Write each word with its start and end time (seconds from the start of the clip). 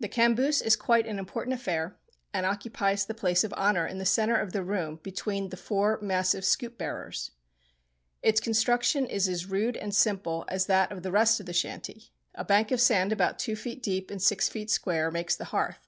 The 0.00 0.08
"camboose" 0.08 0.60
is 0.60 0.74
quite 0.74 1.06
an 1.06 1.20
important 1.20 1.54
affair, 1.54 1.96
and 2.34 2.44
occupies 2.44 3.06
the 3.06 3.14
place 3.14 3.44
of 3.44 3.52
honour 3.52 3.86
in 3.86 3.98
the 3.98 4.04
centre 4.04 4.34
of 4.34 4.52
the 4.52 4.64
room 4.64 4.98
between 5.04 5.50
the 5.50 5.56
four 5.56 6.00
massive 6.02 6.44
scoop 6.44 6.76
bearers. 6.78 7.30
Its 8.24 8.40
construction 8.40 9.06
is 9.06 9.28
as 9.28 9.46
rude 9.46 9.76
and 9.76 9.94
simple 9.94 10.46
as 10.48 10.66
that 10.66 10.90
of 10.90 11.04
the 11.04 11.12
rest 11.12 11.38
of 11.38 11.46
the 11.46 11.52
shanty. 11.52 12.10
A 12.34 12.44
bank 12.44 12.72
of 12.72 12.80
sand 12.80 13.12
about 13.12 13.38
two 13.38 13.54
feet 13.54 13.84
deep 13.84 14.10
and 14.10 14.20
six 14.20 14.48
feet 14.48 14.68
square 14.68 15.12
makes 15.12 15.36
the 15.36 15.44
hearth. 15.44 15.86